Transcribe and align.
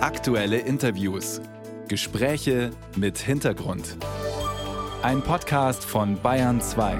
Aktuelle 0.00 0.58
Interviews. 0.60 1.40
Gespräche 1.88 2.70
mit 2.94 3.18
Hintergrund. 3.18 3.96
Ein 5.02 5.22
Podcast 5.22 5.84
von 5.84 6.22
Bayern 6.22 6.60
2. 6.60 6.96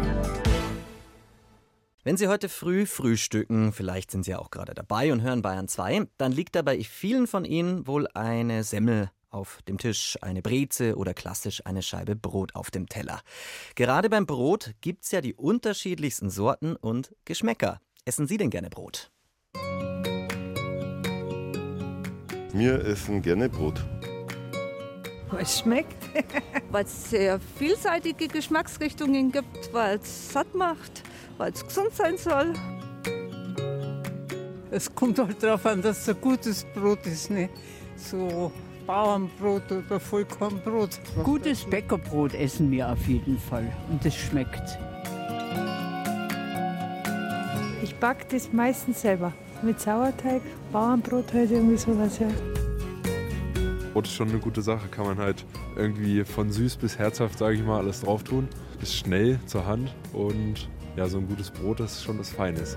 Wenn 2.03 2.17
Sie 2.17 2.27
heute 2.27 2.49
früh 2.49 2.87
frühstücken, 2.87 3.73
vielleicht 3.73 4.11
sind 4.11 4.25
Sie 4.25 4.35
auch 4.35 4.51
gerade 4.51 4.75
dabei 4.75 5.13
und 5.13 5.23
hören 5.23 5.43
Bayern 5.43 5.69
2, 5.69 6.09
dann 6.17 6.33
liegt 6.33 6.57
dabei 6.57 6.83
vielen 6.83 7.29
von 7.29 7.45
Ihnen 7.45 7.87
wohl 7.87 8.09
eine 8.15 8.65
Semmel 8.65 9.13
auf 9.31 9.61
dem 9.69 9.79
Tisch, 9.79 10.19
eine 10.21 10.43
Breze 10.43 10.97
oder 10.97 11.15
klassisch 11.15 11.65
eine 11.67 11.83
Scheibe 11.83 12.17
Brot 12.17 12.57
auf 12.57 12.73
dem 12.73 12.89
Teller. 12.89 13.21
Gerade 13.77 14.11
beim 14.11 14.27
Brot 14.27 14.75
gibt 14.81 15.05
es 15.05 15.13
ja 15.13 15.21
die 15.21 15.35
unterschiedlichsten 15.35 16.31
Sorten 16.31 16.75
und 16.75 17.15
Geschmäcker. 17.25 17.81
Essen 18.05 18.27
Sie 18.27 18.39
denn 18.39 18.51
gerne 18.51 18.71
Brot? 18.71 19.13
Wir 22.59 22.85
essen 22.85 23.23
gerne 23.23 23.49
Brot. 23.49 23.85
Weil 25.31 25.43
es 25.43 25.61
schmeckt. 25.61 25.95
weil 26.73 26.85
es 26.85 27.11
sehr 27.11 27.39
vielseitige 27.57 28.27
Geschmacksrichtungen 28.27 29.31
gibt, 29.31 29.73
weil 29.73 29.99
es 29.99 30.33
satt 30.33 30.53
macht, 30.57 31.05
weil 31.37 31.53
es 31.53 31.65
gesund 31.65 31.95
sein 31.95 32.19
soll. 32.19 32.53
Es 34.73 34.93
kommt 34.93 35.21
halt 35.21 35.41
darauf 35.41 35.65
an, 35.67 35.81
dass 35.83 36.01
es 36.01 36.09
ein 36.09 36.21
gutes 36.21 36.67
Brot 36.75 37.07
ist, 37.07 37.31
nicht 37.31 37.51
so 37.95 38.51
Bauernbrot 38.89 39.71
oder 39.71 40.01
Vollkornbrot. 40.01 40.99
Gutes 41.23 41.65
Bäckerbrot 41.65 42.35
essen 42.35 42.73
wir 42.73 42.91
auf 42.91 43.07
jeden 43.07 43.39
Fall 43.39 43.73
und 43.89 44.05
es 44.05 44.17
schmeckt. 44.17 44.77
Ich 47.85 47.95
backe 47.95 48.27
das 48.29 48.53
meistens 48.53 49.03
selber 49.03 49.33
mit 49.63 49.81
Sauerteig, 49.81 50.43
Bauernbrot 50.73 51.33
halt 51.33 51.51
irgendwie 51.51 51.77
sowas, 51.77 52.19
ja. 52.19 52.29
Brot 53.93 54.07
ist 54.07 54.15
schon 54.15 54.29
eine 54.29 54.39
gute 54.39 54.63
Sache, 54.63 54.89
kann 54.89 55.07
man 55.07 55.19
halt 55.19 55.45
irgendwie 55.77 56.25
von 56.25 56.53
süß 56.53 56.77
bis 56.77 56.99
herzhaft, 56.99 57.39
sage 57.39 57.57
ich 57.57 57.65
mal, 57.65 57.79
alles 57.79 58.03
drauf 58.03 58.23
tun. 58.23 58.49
Ist 58.81 58.95
schnell 58.95 59.41
zur 59.47 59.67
Hand 59.67 59.93
und 60.13 60.69
ja, 60.97 61.09
so 61.09 61.19
ein 61.19 61.27
gutes 61.27 61.51
Brot, 61.51 61.81
das 61.81 61.93
ist 61.93 62.05
schon 62.05 62.19
das 62.19 62.31
Feines. 62.31 62.77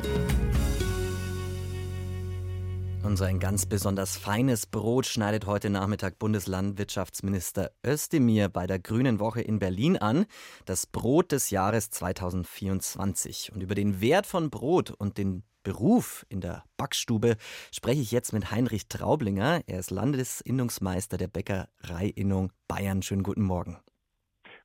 Und 3.03 3.17
so 3.17 3.23
ein 3.23 3.39
ganz 3.39 3.65
besonders 3.65 4.15
feines 4.15 4.67
Brot 4.67 5.05
schneidet 5.05 5.45
heute 5.45 5.69
Nachmittag 5.69 6.17
Bundeslandwirtschaftsminister 6.17 7.71
Özdemir 7.85 8.47
bei 8.47 8.67
der 8.67 8.79
Grünen 8.79 9.19
Woche 9.19 9.41
in 9.41 9.59
Berlin 9.59 9.97
an. 9.97 10.25
Das 10.65 10.85
Brot 10.85 11.31
des 11.31 11.49
Jahres 11.49 11.89
2024. 11.89 13.51
Und 13.53 13.61
über 13.61 13.75
den 13.75 14.01
Wert 14.01 14.27
von 14.27 14.49
Brot 14.49 14.91
und 14.91 15.17
den 15.17 15.43
Beruf 15.63 16.25
in 16.29 16.41
der 16.41 16.63
Backstube 16.77 17.37
spreche 17.71 18.01
ich 18.01 18.11
jetzt 18.11 18.33
mit 18.33 18.51
Heinrich 18.51 18.87
Traublinger. 18.87 19.61
Er 19.67 19.79
ist 19.79 19.91
Landesinnungsmeister 19.91 21.17
der 21.17 21.27
Bäckereiinnung 21.27 22.51
Bayern. 22.67 23.01
Schönen 23.01 23.23
guten 23.23 23.43
Morgen. 23.43 23.77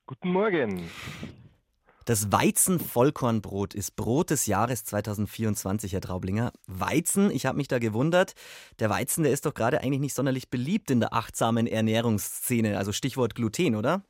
Guten 0.05 0.31
Morgen. 0.31 0.89
Das 2.05 2.31
Weizen-Vollkornbrot 2.31 3.73
ist 3.73 3.97
Brot 3.97 4.29
des 4.29 4.45
Jahres 4.45 4.85
2024, 4.85 5.91
Herr 5.91 5.99
Traublinger. 5.99 6.53
Weizen, 6.65 7.29
ich 7.31 7.45
habe 7.45 7.57
mich 7.57 7.67
da 7.67 7.79
gewundert. 7.79 8.33
Der 8.79 8.89
Weizen, 8.89 9.23
der 9.23 9.33
ist 9.33 9.45
doch 9.45 9.53
gerade 9.53 9.81
eigentlich 9.81 9.99
nicht 9.99 10.13
sonderlich 10.13 10.49
beliebt 10.49 10.89
in 10.89 11.01
der 11.01 11.13
achtsamen 11.13 11.67
Ernährungsszene. 11.67 12.77
Also 12.77 12.93
Stichwort 12.93 13.35
Gluten, 13.35 13.75
oder? 13.75 14.03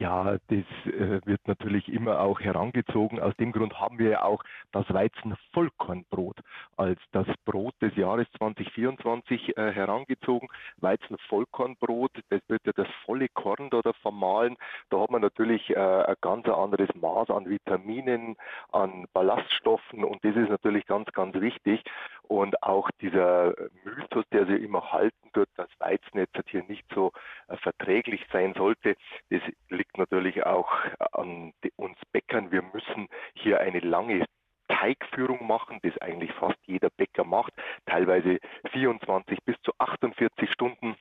Ja, 0.00 0.38
das 0.46 0.92
äh, 0.94 1.20
wird 1.24 1.40
natürlich 1.48 1.88
immer 1.88 2.20
auch 2.20 2.38
herangezogen. 2.38 3.18
Aus 3.18 3.34
dem 3.34 3.50
Grund 3.50 3.80
haben 3.80 3.98
wir 3.98 4.10
ja 4.10 4.22
auch 4.22 4.44
das 4.70 4.88
Weizen-Vollkornbrot 4.94 6.36
als 6.76 7.00
das 7.10 7.26
Brot 7.44 7.74
des 7.82 7.96
Jahres 7.96 8.28
2024 8.38 9.56
äh, 9.56 9.72
herangezogen. 9.72 10.48
Weizen-Vollkornbrot, 10.76 12.12
das 12.30 12.40
wird 12.46 12.64
ja 12.64 12.72
das 12.76 12.86
volle 13.04 13.28
Korn 13.28 13.70
da, 13.70 13.80
da 13.82 13.92
vermahlen. 13.94 14.56
Da 14.88 15.00
hat 15.00 15.10
man 15.10 15.20
natürlich 15.20 15.68
äh, 15.70 15.74
ein 15.76 16.14
ganz 16.20 16.48
anderes 16.48 16.90
Maß 16.94 17.30
an 17.30 17.50
Vitaminen, 17.50 18.36
an 18.70 19.06
Ballaststoffen 19.12 20.04
und 20.04 20.24
das 20.24 20.36
ist 20.36 20.48
natürlich 20.48 20.86
ganz, 20.86 21.10
ganz 21.10 21.34
wichtig. 21.40 21.82
Und 22.28 22.62
auch 22.62 22.90
dieser 23.00 23.54
Mythos, 23.84 24.24
der 24.32 24.46
sich 24.46 24.62
immer 24.62 24.92
halten 24.92 25.30
tut, 25.32 25.48
dass 25.56 25.68
Weizen 25.78 26.18
jetzt 26.18 26.36
hier 26.48 26.62
nicht 26.64 26.84
so 26.94 27.12
äh, 27.48 27.56
verträglich 27.56 28.24
sein 28.32 28.54
sollte, 28.54 28.96
das 29.30 29.42
liegt 29.70 29.96
natürlich 29.98 30.44
auch 30.44 30.70
an 31.12 31.52
uns 31.76 31.98
Bäckern. 32.12 32.52
Wir 32.52 32.62
müssen 32.62 33.08
hier 33.34 33.60
eine 33.60 33.80
lange 33.80 34.26
Teigführung 34.68 35.46
machen, 35.46 35.78
das 35.82 35.96
eigentlich 35.98 36.32
fast 36.32 36.58
jeder 36.66 36.90
Bäcker 36.90 37.24
macht, 37.24 37.54
teilweise 37.86 38.38
24 38.72 39.38
bis 39.44 39.56
zu 39.62 39.72
48 39.78 40.52
Stunden 40.52 40.96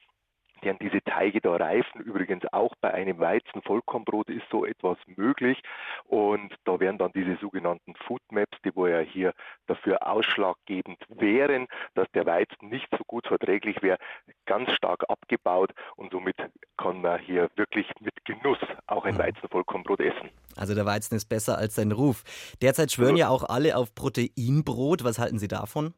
deren 0.64 0.80
diese 0.80 1.02
Teige 1.04 1.42
da 1.42 1.56
reifen. 1.56 2.02
Übrigens 2.02 2.46
auch 2.52 2.74
bei 2.82 2.94
einem 3.58 3.64
Weizen-Vollkornbrot 3.64 4.30
ist 4.30 4.44
so 4.52 4.66
etwas 4.66 4.98
möglich. 5.16 5.62
Und 6.06 6.54
da 6.66 6.80
werden 6.80 6.98
dann 6.98 7.12
diese 7.14 7.38
sogenannten 7.42 7.94
Food 8.06 8.22
Maps, 8.32 8.58
die 8.64 8.76
wo 8.76 8.88
ja 8.88 9.00
hier 9.00 9.34
dafür 9.68 10.06
ausschlaggebend 10.08 10.98
wären, 11.10 11.68
dass 11.96 12.08
der 12.14 12.26
Weizen 12.26 12.70
nicht 12.70 12.88
so 12.92 13.04
gut 13.06 13.28
verträglich 13.28 13.82
wäre, 13.82 13.98
ganz 14.46 14.72
stark 14.72 15.04
abgebaut. 15.10 15.72
Und 15.96 16.12
somit 16.12 16.36
kann 16.78 17.02
man 17.02 17.20
hier 17.20 17.50
wirklich 17.56 17.88
mit 18.00 18.14
Genuss 18.26 18.60
auch 18.88 19.06
ein 19.06 19.16
mhm. 19.16 19.20
Weizen-Vollkornbrot 19.20 20.00
essen. 20.00 20.30
Also 20.56 20.74
der 20.74 20.86
Weizen 20.86 21.16
ist 21.16 21.26
besser 21.26 21.58
als 21.58 21.76
sein 21.76 21.92
Ruf. 21.92 22.24
Derzeit 22.62 22.92
schwören 22.92 23.16
ja 23.16 23.30
auch 23.30 23.44
alle 23.44 23.78
auf 23.78 23.94
Proteinbrot. 23.94 25.04
Was 25.04 25.20
halten 25.20 25.40
Sie 25.40 25.48
davon? 25.48 25.94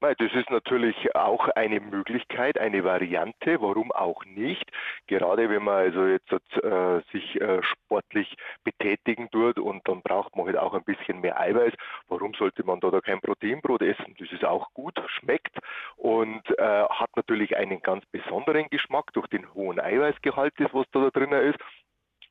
Das 0.00 0.32
ist 0.32 0.50
natürlich 0.50 1.14
auch 1.14 1.48
eine 1.48 1.78
Möglichkeit, 1.78 2.58
eine 2.58 2.84
Variante, 2.84 3.60
warum 3.60 3.92
auch 3.92 4.24
nicht. 4.24 4.70
Gerade 5.06 5.50
wenn 5.50 5.62
man 5.62 5.74
also 5.74 6.06
jetzt 6.06 6.32
äh, 6.32 7.02
sich 7.12 7.38
äh, 7.38 7.62
sportlich 7.62 8.34
betätigen 8.64 9.30
tut 9.30 9.58
und 9.58 9.86
dann 9.86 10.00
braucht 10.00 10.34
man 10.36 10.46
halt 10.46 10.56
auch 10.56 10.72
ein 10.72 10.84
bisschen 10.84 11.20
mehr 11.20 11.38
Eiweiß. 11.38 11.74
Warum 12.08 12.32
sollte 12.32 12.64
man 12.64 12.80
da, 12.80 12.90
da 12.90 13.02
kein 13.02 13.20
Proteinbrot 13.20 13.82
essen? 13.82 14.14
Das 14.18 14.32
ist 14.32 14.44
auch 14.44 14.72
gut, 14.72 14.98
schmeckt 15.18 15.58
und 15.96 16.42
äh, 16.58 16.84
hat 16.88 17.10
natürlich 17.14 17.56
einen 17.56 17.82
ganz 17.82 18.04
besonderen 18.06 18.68
Geschmack 18.70 19.12
durch 19.12 19.26
den 19.28 19.52
hohen 19.52 19.78
Eiweißgehalt, 19.78 20.54
was 20.72 20.86
da, 20.92 21.00
da 21.00 21.10
drin 21.10 21.32
ist. 21.32 21.58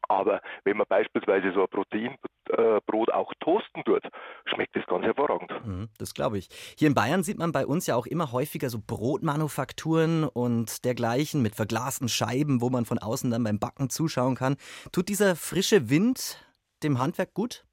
Aber 0.08 0.42
wenn 0.64 0.78
man 0.78 0.88
beispielsweise 0.88 1.52
so 1.52 1.62
ein 1.62 1.68
Proteinbrot 1.68 3.12
auch 3.12 3.34
toasten 3.40 3.84
tut, 3.84 4.04
schmeckt 4.46 4.76
es 4.76 4.86
ganz 4.88 5.06
hervorragend. 5.06 5.52
Mhm, 5.66 5.90
das 6.10 6.16
glaube 6.16 6.40
ich. 6.40 6.50
Hier 6.78 6.88
in 6.88 6.96
Bayern 6.96 7.24
sieht 7.24 7.38
man 7.38 7.52
bei 7.52 7.66
uns 7.66 7.86
ja 7.86 7.96
auch 7.96 8.08
immer 8.08 8.32
häufiger 8.32 8.70
so 8.70 8.80
Brotmanufakturen 8.86 10.24
und 10.24 10.84
dergleichen 10.84 11.42
mit 11.42 11.56
verglasten 11.56 12.10
Scheiben, 12.10 12.62
wo 12.62 12.70
man 12.70 12.86
von 12.86 12.98
außen 12.98 13.30
dann 13.30 13.44
beim 13.44 13.60
Backen 13.60 13.90
zuschauen 13.90 14.36
kann. 14.36 14.58
Tut 14.92 15.10
dieser 15.10 15.36
frische 15.36 15.90
Wind 15.90 16.44
dem 16.82 16.98
Handwerk 16.98 17.34
gut? 17.34 17.66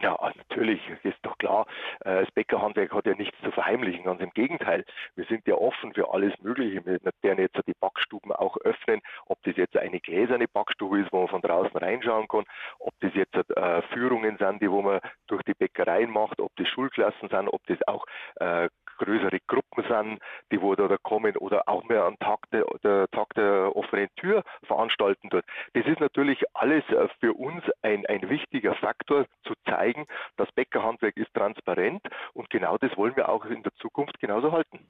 Ja, 0.00 0.16
natürlich, 0.36 0.80
doch 1.04 1.19
klar. 1.40 1.66
Äh, 2.04 2.20
das 2.20 2.30
Bäckerhandwerk 2.30 2.92
hat 2.92 3.06
ja 3.06 3.14
nichts 3.14 3.36
zu 3.42 3.50
verheimlichen, 3.50 4.04
ganz 4.04 4.20
im 4.20 4.30
Gegenteil. 4.30 4.84
Wir 5.16 5.24
sind 5.24 5.46
ja 5.48 5.54
offen 5.54 5.92
für 5.92 6.12
alles 6.12 6.32
Mögliche. 6.40 6.84
Wir 6.86 7.00
werden 7.22 7.40
jetzt 7.40 7.58
die 7.66 7.74
Backstuben 7.80 8.32
auch 8.32 8.56
öffnen, 8.58 9.00
ob 9.26 9.42
das 9.42 9.56
jetzt 9.56 9.76
eine 9.76 10.00
gläserne 10.00 10.46
Backstube 10.46 11.00
ist, 11.00 11.12
wo 11.12 11.20
man 11.20 11.28
von 11.28 11.42
draußen 11.42 11.76
reinschauen 11.76 12.28
kann, 12.28 12.44
ob 12.78 12.94
das 13.00 13.12
jetzt 13.14 13.34
äh, 13.34 13.82
Führungen 13.92 14.36
sind, 14.38 14.62
die 14.62 14.70
wo 14.70 14.82
man 14.82 15.00
durch 15.26 15.42
die 15.42 15.54
Bäckereien 15.54 16.10
macht, 16.10 16.40
ob 16.40 16.54
das 16.56 16.68
Schulklassen 16.68 17.28
sind, 17.28 17.48
ob 17.48 17.66
das 17.66 17.78
auch 17.88 18.04
äh, 18.36 18.68
größere 19.00 19.38
Gruppen 19.46 19.84
sind, 19.88 20.20
die 20.52 20.60
wo 20.60 20.74
da, 20.74 20.86
da 20.86 20.96
kommen 20.98 21.36
oder 21.38 21.66
auch 21.66 21.84
mehr 21.88 22.04
am 22.04 22.18
Tag 22.18 22.38
der, 22.52 22.64
der, 22.84 23.08
Tag 23.10 23.32
der 23.34 23.74
offenen 23.74 24.08
Tür 24.16 24.42
veranstalten 24.66 25.30
dort. 25.30 25.44
Das 25.72 25.86
ist 25.86 26.00
natürlich 26.00 26.42
alles 26.54 26.84
äh, 26.90 27.08
für 27.18 27.32
uns 27.32 27.62
ein, 27.82 28.04
ein 28.06 28.28
wichtiger 28.28 28.74
Faktor 28.74 29.26
zu 29.44 29.54
zeigen, 29.66 30.06
das 30.36 30.50
Bäckerhandwerk 30.52 31.16
ist 31.16 31.32
transparent 31.34 32.02
und 32.34 32.50
genau 32.50 32.76
das 32.78 32.94
wollen 32.96 33.16
wir 33.16 33.28
auch 33.28 33.44
in 33.46 33.62
der 33.62 33.72
Zukunft 33.80 34.20
genauso 34.20 34.52
halten. 34.52 34.80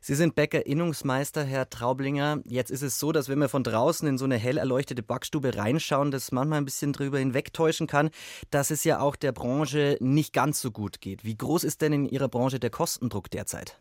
Sie 0.00 0.14
sind 0.14 0.34
Bäckerinnungsmeister, 0.34 1.44
Herr 1.44 1.68
Traublinger. 1.68 2.38
Jetzt 2.44 2.70
ist 2.70 2.82
es 2.82 2.98
so, 2.98 3.12
dass 3.12 3.28
wenn 3.28 3.38
wir 3.38 3.48
von 3.48 3.62
draußen 3.62 4.08
in 4.08 4.16
so 4.16 4.24
eine 4.24 4.36
hell 4.36 4.56
erleuchtete 4.56 5.02
Backstube 5.02 5.56
reinschauen, 5.56 6.10
das 6.10 6.32
manchmal 6.32 6.58
ein 6.58 6.64
bisschen 6.64 6.92
drüber 6.92 7.18
hinwegtäuschen 7.18 7.86
kann, 7.86 8.10
dass 8.50 8.70
es 8.70 8.84
ja 8.84 9.00
auch 9.00 9.16
der 9.16 9.32
Branche 9.32 9.98
nicht 10.00 10.32
ganz 10.32 10.60
so 10.60 10.70
gut 10.70 11.00
geht. 11.00 11.24
Wie 11.24 11.36
groß 11.36 11.64
ist 11.64 11.82
denn 11.82 11.92
in 11.92 12.06
Ihrer 12.06 12.28
Branche 12.28 12.58
der 12.58 12.70
Kostendruck 12.70 13.30
derzeit? 13.30 13.57
Derzeit? 13.58 13.78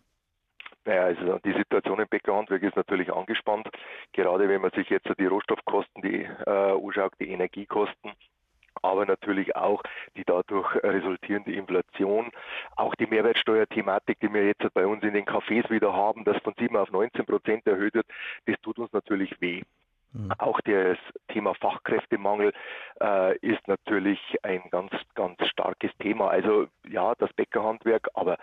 Naja, 0.85 1.03
also 1.03 1.39
die 1.39 1.53
Situation 1.53 1.99
im 1.99 2.07
Bäckerhandwerk 2.07 2.63
ist 2.63 2.77
natürlich 2.77 3.11
angespannt, 3.11 3.67
gerade 4.13 4.47
wenn 4.47 4.61
man 4.61 4.71
sich 4.71 4.89
jetzt 4.89 5.07
die 5.19 5.25
Rohstoffkosten 5.25 6.01
die, 6.01 6.23
äh, 6.23 6.49
anschaut, 6.49 7.13
die 7.19 7.29
Energiekosten, 7.29 8.13
aber 8.81 9.05
natürlich 9.05 9.55
auch 9.55 9.81
die 10.15 10.23
dadurch 10.25 10.75
resultierende 10.83 11.51
Inflation, 11.51 12.29
auch 12.77 12.95
die 12.95 13.07
Mehrwertsteuerthematik, 13.07 14.19
die 14.21 14.33
wir 14.33 14.45
jetzt 14.45 14.73
bei 14.73 14.85
uns 14.85 15.03
in 15.03 15.13
den 15.13 15.25
Cafés 15.25 15.69
wieder 15.69 15.93
haben, 15.93 16.23
das 16.23 16.37
von 16.43 16.53
7 16.57 16.77
auf 16.77 16.91
19 16.91 17.25
Prozent 17.25 17.67
erhöht 17.67 17.95
wird, 17.95 18.07
das 18.45 18.55
tut 18.61 18.79
uns 18.79 18.93
natürlich 18.93 19.41
weh. 19.41 19.63
Mhm. 20.13 20.31
Auch 20.37 20.61
das 20.61 20.97
Thema 21.27 21.53
Fachkräftemangel 21.55 22.53
äh, 23.01 23.37
ist 23.39 23.67
natürlich 23.67 24.19
ein 24.41 24.61
ganz, 24.69 24.91
ganz 25.15 25.45
starkes 25.47 25.91
Thema. 25.97 26.29
Also 26.29 26.67
ja, 26.87 27.13
das 27.15 27.33
Bäckerhandwerk, 27.33 28.07
aber 28.13 28.37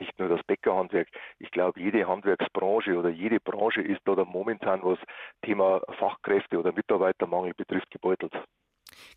nicht 0.00 0.18
nur 0.18 0.28
das 0.28 0.42
Bäckerhandwerk. 0.66 1.08
Ich 1.38 1.50
glaube, 1.50 1.80
jede 1.80 2.06
Handwerksbranche 2.06 2.96
oder 2.96 3.08
jede 3.08 3.40
Branche 3.40 3.80
ist 3.82 4.06
oder 4.08 4.24
momentan, 4.24 4.80
was 4.82 4.98
Thema 5.42 5.80
Fachkräfte 5.98 6.58
oder 6.58 6.72
Mitarbeitermangel 6.72 7.52
betrifft, 7.56 7.90
gebeutelt. 7.90 8.32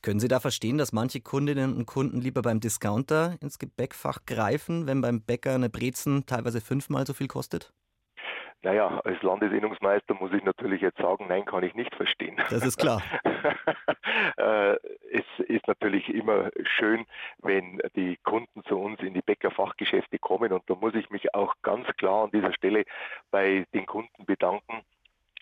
Können 0.01 0.19
Sie 0.19 0.27
da 0.27 0.39
verstehen, 0.39 0.77
dass 0.77 0.93
manche 0.93 1.21
Kundinnen 1.21 1.75
und 1.75 1.85
Kunden 1.85 2.21
lieber 2.21 2.41
beim 2.41 2.59
Discounter 2.59 3.37
ins 3.41 3.59
Gebäckfach 3.59 4.25
greifen, 4.25 4.87
wenn 4.87 5.01
beim 5.01 5.21
Bäcker 5.21 5.55
eine 5.55 5.69
Brezen 5.69 6.25
teilweise 6.25 6.61
fünfmal 6.61 7.05
so 7.05 7.13
viel 7.13 7.27
kostet? 7.27 7.71
Naja, 8.61 8.99
als 9.05 9.21
Landesinnungsmeister 9.21 10.15
muss 10.15 10.33
ich 10.33 10.43
natürlich 10.43 10.81
jetzt 10.81 10.97
sagen, 10.97 11.27
nein, 11.29 11.45
kann 11.45 11.63
ich 11.63 11.75
nicht 11.75 11.95
verstehen. 11.95 12.37
Das 12.49 12.65
ist 12.65 12.77
klar. 12.77 13.01
Äh, 14.37 14.75
es 15.11 15.25
ist 15.47 15.67
natürlich 15.67 16.13
immer 16.13 16.49
schön, 16.63 17.05
wenn 17.39 17.81
die 17.95 18.17
Kunden 18.23 18.63
zu 18.65 18.77
uns 18.77 18.99
in 19.01 19.13
die 19.13 19.21
Bäckerfachgeschäfte 19.21 20.19
kommen 20.19 20.51
und 20.51 20.69
da 20.69 20.75
muss 20.75 20.93
ich 20.93 21.09
mich 21.09 21.33
auch 21.33 21.55
ganz 21.61 21.87
klar 21.97 22.25
an 22.25 22.31
dieser 22.31 22.53
Stelle 22.53 22.83
bei 23.31 23.65
den 23.73 23.85
Kunden 23.85 24.25
bedanken. 24.25 24.83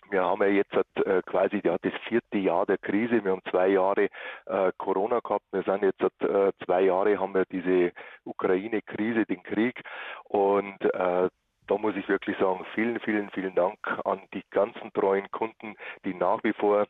Wir 0.10 0.24
haben 0.24 0.42
ja 0.42 0.48
jetzt 0.48 0.74
äh, 0.74 1.22
quasi 1.26 1.62
ja, 1.64 1.78
das 1.82 1.94
vierte 2.08 2.38
Jahr 2.38 2.66
der 2.66 2.78
Krise. 2.78 3.24
Wir 3.24 3.32
haben 3.32 3.42
zwei 3.50 3.70
Jahre 3.70 4.10
äh, 4.46 4.72
Corona 4.78 5.20
gehabt. 5.20 5.46
Wir 5.52 5.64
sind 5.64 5.84
jetzt 5.84 6.02
äh, 6.22 6.52
zwei 6.66 6.82
Jahre 6.82 7.20
haben 7.20 7.34
wir 7.34 7.46
diese 7.46 7.92
Ukraine-Krise, 8.24 9.26
den 9.26 9.44
Krieg. 9.44 9.82
Und 10.24 10.82
äh, 10.82 11.30
da 11.68 11.78
muss 11.78 11.96
ich 11.96 12.08
wirklich 12.08 12.38
sagen, 12.38 12.66
vielen, 12.74 13.00
vielen, 13.00 13.30
vielen 13.32 13.56
Dank 13.56 13.78
an 14.06 14.22
die 14.34 14.44
ganzen 14.52 14.92
treuen 14.94 15.30
Kunden, 15.32 15.76
die 16.06 16.14
nach 16.14 16.44
wie 16.44 16.54
vor 16.54 16.88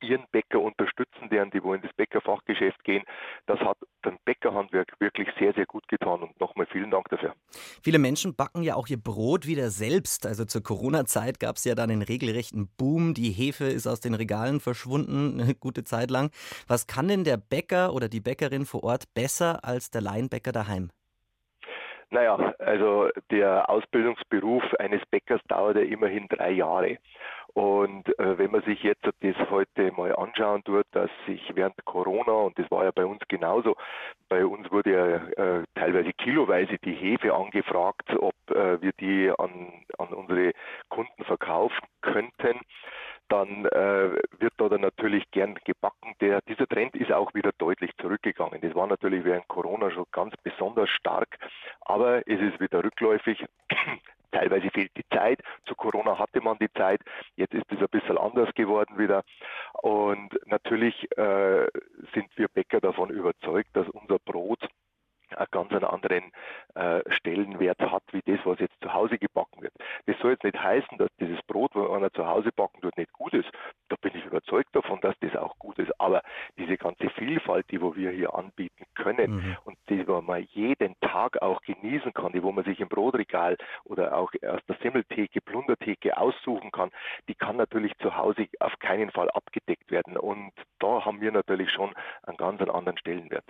ihren 0.00 0.24
Bäcker 0.30 0.60
unterstützen, 0.60 1.28
deren 1.30 1.50
die 1.50 1.62
wo 1.62 1.74
in 1.74 1.82
das 1.82 1.92
Bäckerfachgeschäft 1.94 2.82
gehen. 2.84 3.02
Das 3.46 3.58
hat 3.60 3.76
dem 4.04 4.18
Bäckerhandwerk 4.24 4.94
wirklich 5.00 5.28
sehr, 5.38 5.52
sehr 5.54 5.66
gut 5.66 5.86
getan 5.88 6.22
und 6.22 6.38
nochmal 6.40 6.66
vielen 6.70 6.90
Dank 6.90 7.08
dafür. 7.08 7.34
Viele 7.82 7.98
Menschen 7.98 8.36
backen 8.36 8.62
ja 8.62 8.76
auch 8.76 8.88
ihr 8.88 9.00
Brot 9.02 9.46
wieder 9.46 9.70
selbst. 9.70 10.26
Also 10.26 10.44
zur 10.44 10.62
Corona-Zeit 10.62 11.40
gab 11.40 11.56
es 11.56 11.64
ja 11.64 11.74
dann 11.74 11.90
einen 11.90 12.02
regelrechten 12.02 12.68
Boom. 12.76 13.14
Die 13.14 13.30
Hefe 13.30 13.64
ist 13.64 13.86
aus 13.86 14.00
den 14.00 14.14
Regalen 14.14 14.60
verschwunden, 14.60 15.40
eine 15.40 15.54
gute 15.54 15.84
Zeit 15.84 16.10
lang. 16.10 16.30
Was 16.66 16.86
kann 16.86 17.08
denn 17.08 17.24
der 17.24 17.36
Bäcker 17.36 17.92
oder 17.92 18.08
die 18.08 18.20
Bäckerin 18.20 18.66
vor 18.66 18.84
Ort 18.84 19.12
besser 19.14 19.64
als 19.64 19.90
der 19.90 20.02
Laienbäcker 20.02 20.52
daheim? 20.52 20.90
Naja, 22.12 22.54
also 22.58 23.08
der 23.30 23.70
Ausbildungsberuf 23.70 24.64
eines 24.80 25.00
Bäckers 25.10 25.40
dauert 25.46 25.76
ja 25.76 25.82
immerhin 25.82 26.26
drei 26.28 26.50
Jahre. 26.50 26.98
Und 27.54 28.08
äh, 28.18 28.38
wenn 28.38 28.50
man 28.50 28.62
sich 28.62 28.82
jetzt 28.82 29.04
das 29.04 29.50
heute 29.50 29.92
mal 29.92 30.14
anschauen 30.14 30.62
tut, 30.64 30.86
dass 30.92 31.10
sich 31.26 31.40
während 31.54 31.84
Corona, 31.84 32.32
und 32.32 32.58
das 32.58 32.70
war 32.70 32.84
ja 32.84 32.90
bei 32.92 33.04
uns 33.04 33.20
genauso, 33.28 33.76
bei 34.28 34.44
uns 34.44 34.70
wurde 34.70 34.92
ja 34.92 35.58
äh, 35.58 35.64
teilweise 35.74 36.12
kiloweise 36.12 36.78
die 36.84 36.94
Hefe 36.94 37.34
angefragt, 37.34 38.10
ob 38.18 38.34
äh, 38.50 38.80
wir 38.80 38.92
die 39.00 39.32
an, 39.36 39.84
an 39.98 40.08
unsere 40.08 40.52
Kunden 40.88 41.24
verkaufen 41.24 41.86
könnten 42.02 42.60
dann 43.30 43.64
äh, 43.66 44.10
wird 44.38 44.54
da 44.58 44.68
dann 44.68 44.80
natürlich 44.80 45.30
gern 45.30 45.54
gebacken. 45.64 46.14
Der, 46.20 46.40
dieser 46.42 46.66
Trend 46.66 46.94
ist 46.96 47.12
auch 47.12 47.32
wieder 47.32 47.52
deutlich 47.58 47.92
zurückgegangen. 48.00 48.60
Das 48.60 48.74
war 48.74 48.86
natürlich 48.86 49.24
während 49.24 49.48
Corona 49.48 49.90
schon 49.90 50.06
ganz 50.12 50.34
besonders 50.42 50.90
stark, 50.90 51.38
aber 51.82 52.26
es 52.28 52.40
ist 52.40 52.60
wieder 52.60 52.82
rückläufig. 52.84 53.44
Teilweise 54.32 54.68
fehlt 54.70 54.92
die 54.96 55.08
Zeit. 55.12 55.40
Zu 55.66 55.74
Corona 55.74 56.18
hatte 56.18 56.40
man 56.40 56.58
die 56.58 56.72
Zeit. 56.72 57.00
Jetzt 57.36 57.54
ist 57.54 57.70
es 57.70 57.78
ein 57.78 57.88
bisschen 57.90 58.18
anders 58.18 58.52
geworden 58.54 58.98
wieder. 58.98 59.24
Und 59.82 60.38
natürlich 60.46 60.94
äh, 61.16 61.66
sind 62.14 62.30
wir 62.36 62.48
Bäcker 62.48 62.80
davon 62.80 63.10
überzeugt, 63.10 63.70
dass 63.74 63.88
unser 63.88 64.18
Brot 64.18 64.68
einen 65.36 65.46
ganz 65.50 65.72
anderen 65.72 66.32
äh, 66.74 67.02
Stellenwert 67.12 67.80
hat, 67.80 68.02
wie 68.12 68.22
das, 68.22 68.44
was 68.44 68.58
jetzt 68.58 68.74
zu 68.82 68.92
Hause 68.92 69.18
gebacken 69.18 69.62
wird. 69.62 69.72
Das 70.06 70.18
soll 70.20 70.32
jetzt 70.32 70.44
nicht 70.44 70.60
heißen, 70.60 70.98
dass 70.98 71.08
dieses 71.20 71.40
Brot, 71.42 71.72
was 71.74 71.90
einer 71.90 72.12
zu 72.12 72.26
Hause 72.26 72.50
backen 72.52 72.80
tut, 72.80 72.96
nicht 72.96 73.12
gut 73.12 73.34
ist. 73.34 73.48
Da 73.88 73.96
bin 74.00 74.12
ich 74.14 74.24
davon, 75.00 75.20
dass 75.20 75.30
das 75.32 75.40
auch 75.40 75.58
gut 75.58 75.78
ist. 75.78 75.92
Aber 76.00 76.22
diese 76.58 76.76
ganze 76.76 77.10
Vielfalt, 77.10 77.66
die 77.70 77.80
wo 77.80 77.94
wir 77.96 78.10
hier 78.10 78.34
anbieten 78.34 78.84
können 78.94 79.36
mhm. 79.36 79.56
und 79.64 79.78
die 79.88 80.06
wo 80.06 80.20
man 80.20 80.46
jeden 80.52 80.94
Tag 81.00 81.40
auch 81.42 81.60
genießen 81.62 82.12
kann, 82.12 82.32
die 82.32 82.42
wo 82.42 82.52
man 82.52 82.64
sich 82.64 82.80
im 82.80 82.88
Brotregal 82.88 83.56
oder 83.84 84.16
auch 84.16 84.30
aus 84.46 84.60
der 84.68 84.76
Semmeltheke, 84.82 85.40
Plundertheke 85.40 86.16
aussuchen 86.16 86.70
kann, 86.70 86.90
die 87.28 87.34
kann 87.34 87.56
natürlich 87.56 87.92
zu 87.98 88.16
Hause 88.16 88.46
auf 88.60 88.78
keinen 88.78 89.10
Fall 89.10 89.30
abgedeckt 89.30 89.90
werden. 89.90 90.16
Und 90.16 90.52
da 90.78 91.04
haben 91.04 91.20
wir 91.20 91.32
natürlich 91.32 91.70
schon 91.70 91.92
einen 92.22 92.36
ganz 92.36 92.60
anderen 92.60 92.98
Stellenwert. 92.98 93.44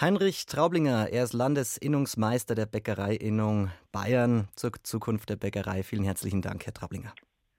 Heinrich 0.00 0.46
Traublinger, 0.46 1.08
er 1.10 1.24
ist 1.24 1.32
Landesinnungsmeister 1.32 2.54
der 2.54 2.66
Bäckereiinnung 2.66 3.70
Bayern 3.92 4.48
zur 4.54 4.72
Zukunft 4.82 5.30
der 5.30 5.36
Bäckerei. 5.36 5.82
Vielen 5.82 6.04
herzlichen 6.04 6.42
Dank, 6.42 6.66
Herr 6.66 6.72
Traublinger. 6.72 7.12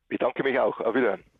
Ich 0.10 0.20
danke 0.20 0.44
mich 0.44 0.60
auch. 0.60 0.80
Auf 0.80 0.94
Wiedersehen. 0.94 1.24